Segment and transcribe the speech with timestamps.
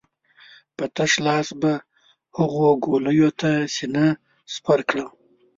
[0.75, 1.73] په تش لاس به
[2.37, 4.05] هغو ګولیو ته سينه
[4.53, 5.09] سپر کړم.